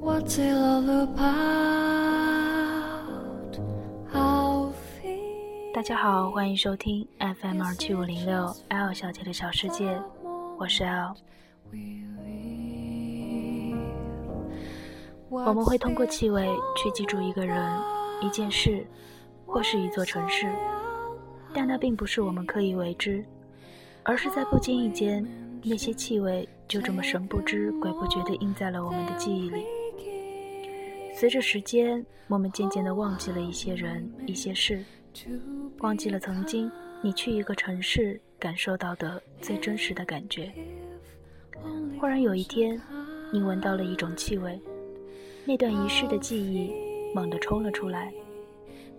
[0.00, 1.18] What's it all about?
[4.10, 4.72] How
[5.74, 10.00] 大家好，欢迎收听 FM 二七五零六 L 小姐的小世界，
[10.58, 11.14] 我是 L。
[15.28, 17.62] 我们会通过气味去记住一个人、
[18.22, 18.86] 一件事，
[19.44, 20.50] 或是一座城市，
[21.52, 23.22] 但那并不是我们刻意为之，
[24.02, 25.22] 而是在不经意间，
[25.62, 29.64] 那些气味就这么神不知鬼不觉地印在了我们的记忆里。
[31.14, 34.84] 随着时间，我们渐渐地忘记了一些人、一些事，
[35.78, 36.70] 忘记了曾经
[37.02, 40.52] 你去一个城市感受到的最真实的感觉。
[41.98, 42.80] 忽然有一天，
[43.32, 44.60] 你闻到了一种气味，
[45.44, 46.72] 那段遗失的记忆
[47.12, 48.12] 猛地冲了出来，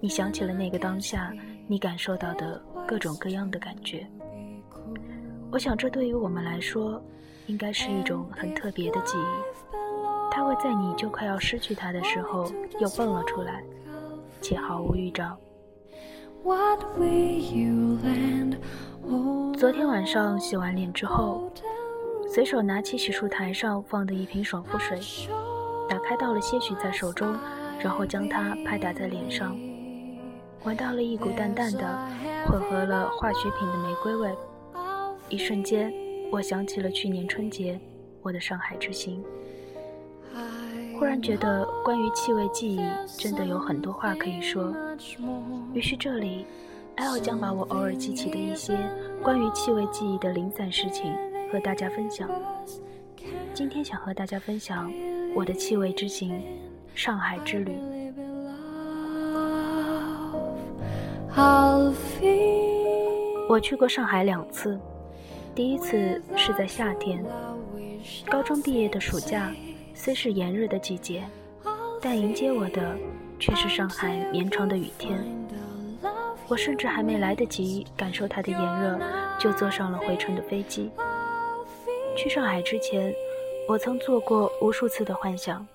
[0.01, 1.33] 你想起了那个当下
[1.67, 4.05] 你感受到的各种各样的感觉。
[5.51, 7.01] 我想，这对于我们来说，
[7.47, 9.75] 应该是一种很特别的记忆。
[10.29, 13.63] 它会在你就快要失去它的时候又蹦了出来，
[14.41, 15.35] 且毫无预兆。
[19.11, 21.51] Oh, 昨天晚上洗完脸之后，
[22.27, 24.99] 随手拿起洗漱台上放的一瓶爽肤水，
[25.89, 27.35] 打开倒了些许在手中，
[27.79, 29.57] 然后将它拍打在脸上，
[30.63, 32.07] 闻到了一股淡淡的、
[32.45, 34.31] 混合了化学品的玫瑰味。
[35.29, 35.93] 一瞬间，
[36.31, 37.79] 我想起了去年春节
[38.23, 39.23] 我的上海之行，
[40.97, 42.81] 忽然觉得关于气味记忆
[43.17, 44.73] 真的有很多话可以说。
[45.73, 46.47] 于是这里
[46.95, 48.75] ，L 将把我偶尔记起的一些
[49.21, 51.13] 关于气味记忆的零散事情
[51.51, 52.27] 和大家分享。
[53.53, 54.91] 今天想和大家分享
[55.35, 56.41] 我的气味之行——
[56.95, 57.71] 上海之旅。
[63.47, 64.79] 我去过上海两次，
[65.59, 67.21] 第一次是在夏天，
[68.29, 69.53] 高中毕业的暑假，
[69.93, 71.21] 虽是炎热的季节，
[72.01, 72.95] 但迎接我的
[73.41, 75.21] 却是上海绵长的雨天。
[76.47, 78.97] 我甚至还没来得及感受它的炎热，
[79.37, 80.89] 就坐上了回程的飞机。
[82.15, 83.13] 去上海之前，
[83.67, 85.67] 我曾做过无数次的幻想：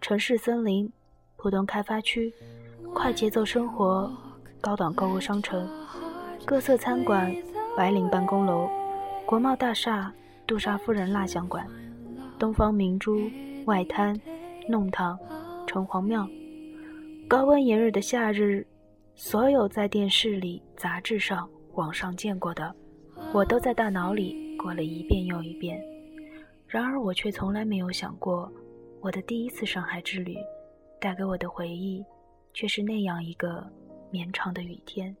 [0.00, 0.88] 城市森林、
[1.34, 2.32] 浦东开发区、
[2.94, 4.08] 快节奏生活、
[4.60, 5.68] 高档购物商城、
[6.44, 7.34] 各色餐馆、
[7.76, 8.70] 白领办公楼、
[9.26, 10.14] 国贸大厦、
[10.46, 11.68] 杜莎夫人蜡像馆、
[12.38, 13.28] 东方明珠、
[13.64, 14.18] 外滩、
[14.68, 15.18] 弄堂、
[15.66, 16.28] 城隍庙。
[17.26, 18.64] 高温炎热的夏日，
[19.16, 22.72] 所有在电视里、杂志上、网上见过的，
[23.32, 25.82] 我都在大脑里过了一遍又一遍。
[26.68, 28.48] 然而，我却从来没有想过，
[29.00, 30.36] 我的第一次上海之旅，
[31.00, 32.04] 带给我的回忆，
[32.54, 33.68] 却是那样一个
[34.08, 35.14] 绵长的雨天。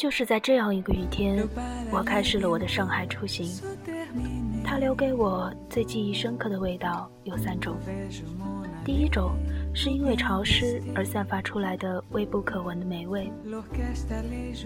[0.00, 1.46] 就是在这样一个雨天，
[1.90, 3.46] 我开始了我的上海出行。
[4.64, 7.76] 它留给我最记忆深刻的味道有三种。
[8.82, 9.32] 第一种
[9.74, 13.30] 是因为潮湿而散发出来的微不可闻的霉味。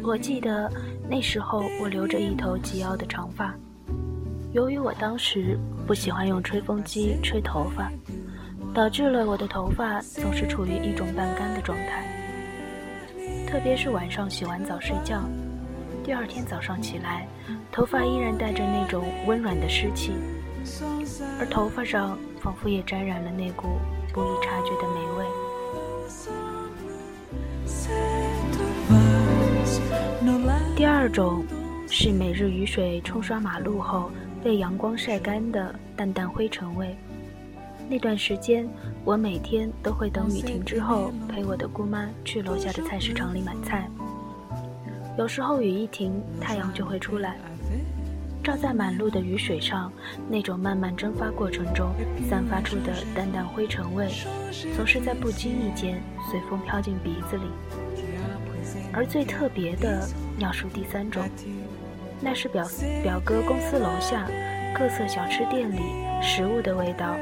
[0.04, 0.70] 我记得
[1.10, 3.52] 那时候我留着一头及腰的长发，
[4.52, 7.90] 由于我当时不喜欢用吹风机吹头发，
[8.72, 12.23] 导致了我的头发总是处于一种半干的状态。
[13.54, 15.22] 特别是晚上洗完澡睡觉，
[16.02, 17.24] 第二天早上起来，
[17.70, 20.10] 头发依然带着那种温软的湿气，
[21.38, 23.78] 而头发上仿佛也沾染了那股
[24.12, 25.24] 不易察觉的霉味。
[30.74, 31.44] 第二种
[31.88, 34.10] 是每日雨水冲刷马路后
[34.42, 36.92] 被阳光晒干的淡淡灰尘味。
[37.88, 38.66] 那段时间，
[39.04, 43.88] 我每天都会等雨停之后，陪我的姑妈去楼下的菜市场里买菜。
[45.18, 47.36] 有时候雨一停，太阳就会出来，
[48.42, 49.92] 照在满路的雨水上，
[50.28, 51.92] 那种慢慢蒸发过程中
[52.28, 54.08] 散发出的淡淡灰尘味，
[54.74, 57.44] 总是在不经意间随风飘进鼻子里。
[58.92, 60.08] 而最特别的
[60.38, 61.22] 要数第三种，
[62.20, 62.66] 那是表
[63.02, 64.26] 表哥公司楼下
[64.76, 65.80] 各色小吃店里
[66.22, 67.14] 食物的味道。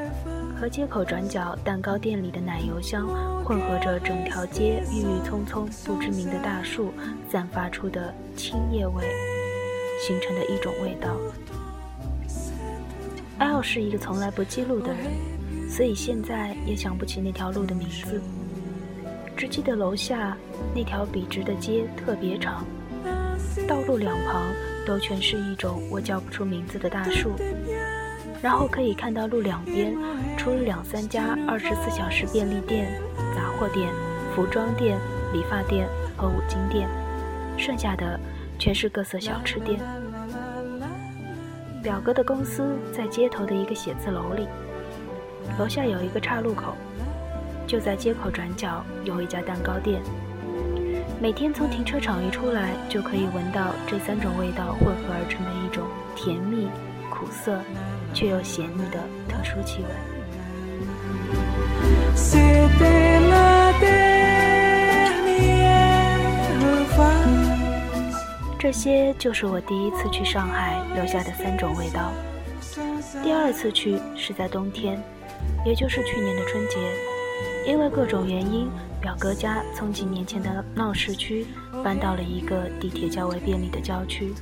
[0.63, 3.05] 和街口转角蛋糕店里的奶油香
[3.43, 6.93] 混合着，整条街郁郁葱葱不知名的大树
[7.29, 9.03] 散发出的青叶味，
[9.99, 11.17] 形成的一种味道。
[13.39, 18.21] L 是一个从来不记路的人，所以现在也想不起那条路的名字，
[19.35, 20.37] 只记得楼下
[20.73, 22.65] 那条笔直的街特别长，
[23.67, 24.41] 道路两旁
[24.87, 27.33] 都全是一种我叫不出名字的大树，
[28.43, 29.95] 然后可以看到路两边
[30.37, 32.91] 除了两三家二十四小时便利店、
[33.33, 33.89] 杂货店、
[34.35, 34.99] 服装店、
[35.31, 35.87] 理发店
[36.17, 36.89] 和五金店，
[37.57, 38.19] 剩下的
[38.59, 39.79] 全是各色小吃店。
[41.81, 44.45] 表哥的公司在街头的一个写字楼里，
[45.57, 46.75] 楼下有一个岔路口，
[47.65, 50.01] 就在街口转角有一家蛋糕店。
[51.21, 56.67] 每天从停车场一出来，就可以闻到这三种味道混合而成的一种甜蜜、
[57.09, 57.57] 苦涩
[58.13, 59.89] 却又咸腻的特殊气味。
[68.59, 72.11] 这些就是我第一次去上海留下的三种味道。
[73.21, 75.01] 第二次去是在冬天，
[75.65, 76.77] 也就是去年的春节，
[77.67, 78.69] 因为各种原因。
[79.03, 81.45] 表哥家从几年前的闹市区
[81.83, 84.33] 搬到了一个地铁较为便利的郊区，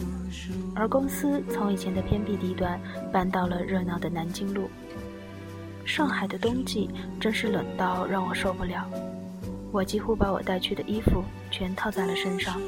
[0.75, 2.79] 而公司从以前的偏僻地段
[3.11, 4.69] 搬到了热闹的南京路。
[5.83, 8.87] 上海的冬季真是冷到让我受不了，
[9.71, 12.61] 我几乎把我带去的衣服全套在了身上，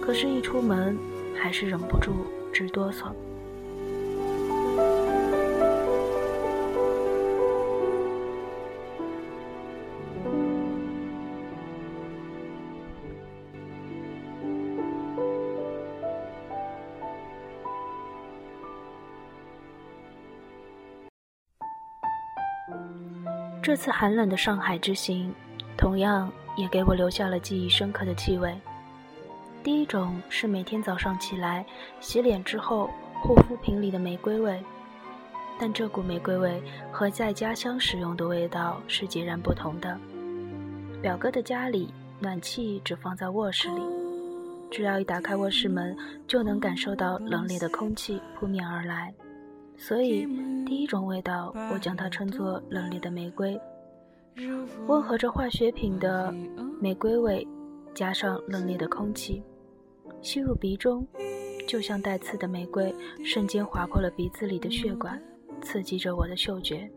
[0.00, 0.96] 可是，一出门
[1.38, 2.10] 还是忍不住
[2.54, 3.12] 直哆嗦。
[23.68, 25.30] 这次寒冷的上海之行，
[25.76, 28.58] 同样也给我留下了记忆深刻的气味。
[29.62, 31.66] 第一种是每天早上起来
[32.00, 32.88] 洗脸之后，
[33.20, 34.58] 护肤品里的玫瑰味，
[35.58, 40.00] 但这股玫瑰味和在家乡使用的味道是截然不同的。
[41.02, 43.82] 表哥的家里暖气只放在卧室里，
[44.70, 45.94] 只要一打开卧室门，
[46.26, 49.12] 就能感受到冷冽的空气扑面而来。
[49.78, 50.26] 所以，
[50.66, 53.58] 第一种味道，我将它称作冷冽的玫瑰，
[54.88, 56.34] 温和着化学品的
[56.80, 57.46] 玫瑰味，
[57.94, 59.42] 加上冷冽的空气，
[60.20, 61.06] 吸入鼻中，
[61.66, 62.92] 就像带刺的玫瑰，
[63.24, 65.22] 瞬间划破了鼻子里的血管，
[65.62, 66.90] 刺激着我的嗅觉。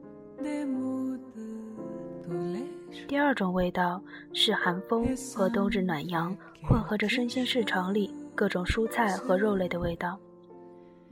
[3.07, 4.01] 第二种味道
[4.33, 10.19] 是寒风和冬日暖阳混合着生鲜市场里各种蔬菜和肉类的味道。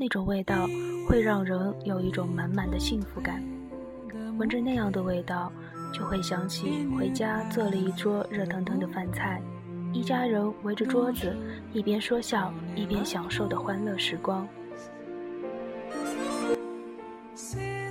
[0.02, 0.66] 那种味道
[1.06, 3.44] 会让人有一种满满的幸福感，
[4.38, 5.52] 闻着那样的味道，
[5.94, 9.42] 就会想起回家做了一桌热腾腾的饭菜，
[9.92, 11.36] 一家人围着桌子，
[11.74, 14.48] 一边说笑一边享受的欢乐时光。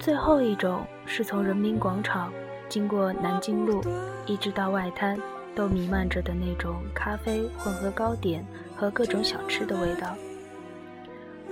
[0.01, 2.33] 最后一种是从人民广场
[2.71, 3.83] 经过南京路，
[4.25, 5.21] 一直到外滩，
[5.55, 8.43] 都弥漫着的那种咖啡混合糕点
[8.75, 10.17] 和各种小吃的味道。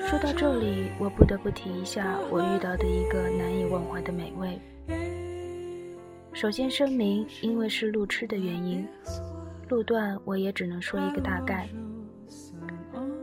[0.09, 4.57] 说到这里，我不得不提一下我遇到的一个难以忘怀的美味。
[6.33, 8.87] 首先声明，因为是路痴的原因，
[9.69, 11.69] 路段我也只能说一个大概。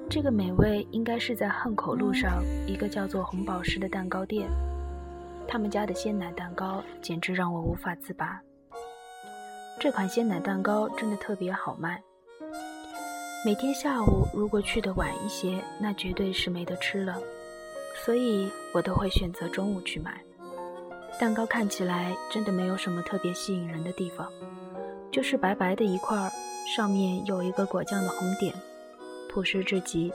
[0.10, 4.50] 这个美味应该是在汉口路上一个叫做红宝石的蛋糕店，
[5.48, 8.42] 他们家的鲜奶蛋糕简直让我无法自拔。
[9.80, 12.04] 这款鲜奶蛋糕真的特别好卖。
[13.46, 17.22] 每天下午如果去的晚一些，那绝对是没得吃了，
[18.06, 20.24] 所以我都会选择中午去买。
[21.20, 24.32] 蛋糕看起来真的没有什么特别吸引人的地方，
[25.12, 26.32] 就是白白的一块，
[26.74, 28.54] 上面有一个果酱的红点，
[29.30, 30.10] 朴实至极。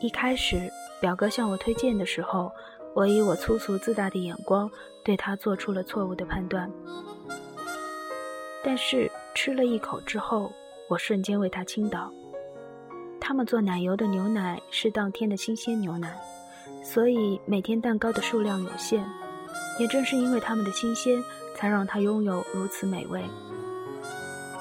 [0.00, 0.66] 一开始
[0.98, 2.50] 表哥向我推荐的时候，
[2.94, 4.70] 我以我粗俗自大的眼光
[5.04, 6.70] 对他做出了错误的判断，
[8.64, 10.50] 但是吃了一口之后，
[10.88, 12.10] 我瞬间为他倾倒。
[13.20, 16.12] 他们做奶油的牛奶是当天的新鲜牛奶，
[16.82, 19.04] 所以每天蛋糕的数量有限。
[19.78, 21.22] 也正是因为他们的新鲜，
[21.56, 23.22] 才让它拥有如此美味。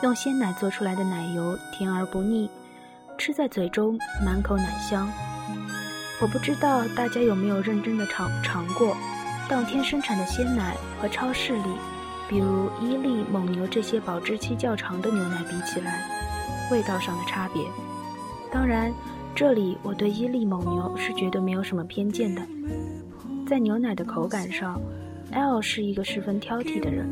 [0.02, 2.50] 用鲜奶做出来的奶油甜而不腻，
[3.18, 5.12] 吃在嘴中满口奶香。
[6.22, 8.96] 我不知道大家有没有认真的尝尝过
[9.48, 11.70] 当天生产的鲜奶和超市里，
[12.30, 16.08] 比如伊利、蒙牛这些保质期较长的牛奶比起来，
[16.72, 17.64] 味道上的差别。
[18.52, 18.92] 当然，
[19.36, 22.42] 这里我对伊利、蒙牛是绝对没有什么偏见的。
[23.48, 24.80] 在牛奶的口感上
[25.32, 27.08] ，L 是一个十分挑剔的人。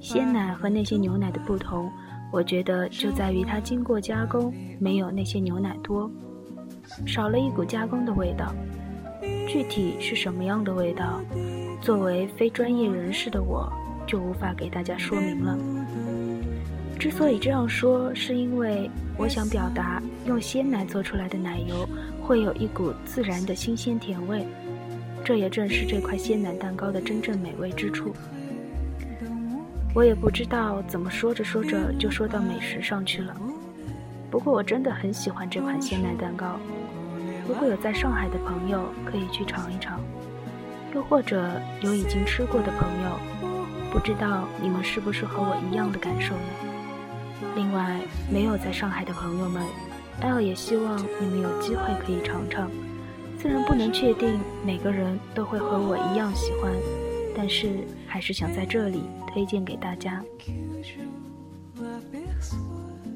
[0.00, 1.90] 鲜奶和那些牛奶的不同，
[2.30, 6.10] 我觉得就在于它经过加工，没有那些牛奶多，
[7.06, 8.54] 少了一股加工的味道。
[9.48, 11.20] 具体是什么样的味道，
[11.80, 13.72] 作为非专业人士的我，
[14.06, 15.58] 就无法给大家说明了。
[16.98, 21.88] 之所以这样说，是因为我想表达，用鲜奶做出来的奶油
[22.20, 24.46] 会有一股自然的新鲜甜味，
[25.22, 28.14] 这也正是这块鲜奶蛋糕的真正美味之处。
[29.94, 33.34] 我也不知道怎么说着说着就说到美食上去了，
[34.30, 36.58] 不过我真的很喜欢这款鲜奶蛋糕。
[37.46, 40.00] 如果有在上海的朋友，可以去尝一尝；
[40.94, 43.18] 又或者有已经吃过的朋友，
[43.92, 46.65] 不知道你们是不是和我一样的感受呢？
[47.54, 48.00] 另外，
[48.30, 49.62] 没有在上海的朋友们
[50.20, 52.70] ，L 也希望你们有机会可以尝尝。
[53.38, 56.72] 虽然不能确定每个人都会和我一样喜欢，
[57.36, 57.68] 但是
[58.06, 60.22] 还是想在这里推荐给大家。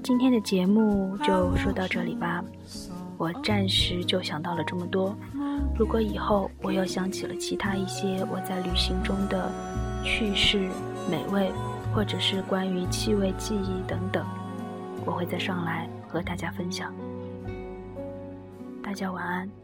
[0.03, 2.45] 今天的节目就说到这里吧，
[3.17, 5.17] 我暂时就想到了这么多。
[5.79, 9.51] 如果以后我又想起了其他一些我在旅行中的
[10.05, 10.69] 趣事、
[11.11, 11.51] 美味。
[11.95, 14.25] 或者是关于气味、记忆等等，
[15.05, 16.95] 我会再上来和大家分享。
[18.83, 19.60] 大家晚安。